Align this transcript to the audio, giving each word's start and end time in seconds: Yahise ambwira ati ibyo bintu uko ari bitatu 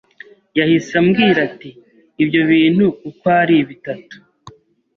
Yahise 0.57 0.91
ambwira 1.01 1.39
ati 1.49 1.69
ibyo 2.23 2.41
bintu 2.51 2.85
uko 3.09 3.25
ari 3.41 3.55
bitatu 3.69 4.17